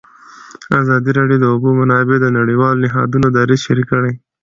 [0.81, 4.13] ازادي راډیو د د اوبو منابع د نړیوالو نهادونو دریځ شریک کړی.